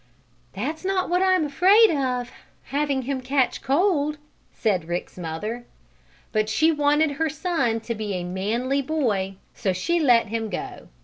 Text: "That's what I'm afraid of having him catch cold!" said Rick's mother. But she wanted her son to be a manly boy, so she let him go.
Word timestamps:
"That's 0.53 0.83
what 0.83 1.21
I'm 1.21 1.45
afraid 1.45 1.91
of 1.91 2.31
having 2.63 3.03
him 3.03 3.21
catch 3.21 3.61
cold!" 3.61 4.17
said 4.51 4.87
Rick's 4.87 5.15
mother. 5.15 5.67
But 6.31 6.49
she 6.49 6.71
wanted 6.71 7.11
her 7.11 7.29
son 7.29 7.79
to 7.81 7.93
be 7.93 8.13
a 8.13 8.23
manly 8.23 8.81
boy, 8.81 9.35
so 9.53 9.73
she 9.73 9.99
let 9.99 10.29
him 10.29 10.49
go. 10.49 10.87